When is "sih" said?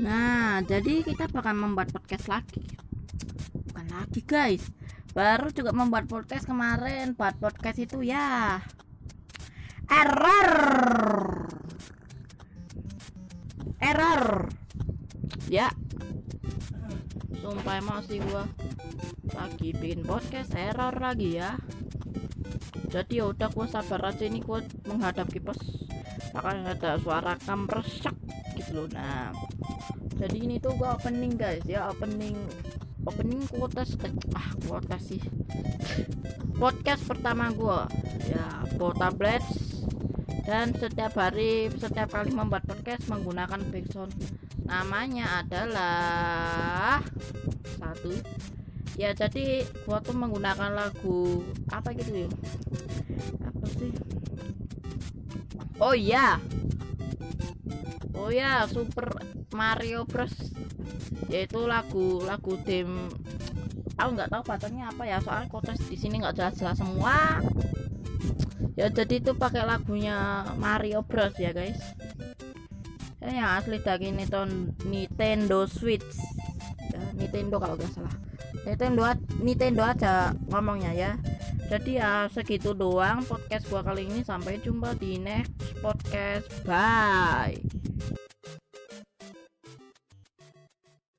18.06-18.22, 35.02-35.18, 53.74-53.90